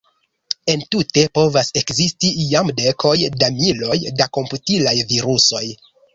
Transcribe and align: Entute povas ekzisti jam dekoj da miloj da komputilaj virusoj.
Entute 0.71 1.25
povas 1.39 1.69
ekzisti 1.81 2.31
jam 2.55 2.73
dekoj 2.81 3.13
da 3.43 3.51
miloj 3.59 4.01
da 4.23 4.29
komputilaj 4.41 4.97
virusoj. 5.15 5.65